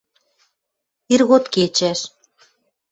[1.13, 1.99] Иргод кечӓш